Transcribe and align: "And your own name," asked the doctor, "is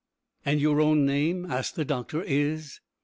"And 0.43 0.59
your 0.59 0.81
own 0.81 1.05
name," 1.05 1.45
asked 1.45 1.75
the 1.75 1.85
doctor, 1.85 2.23
"is 2.23 2.79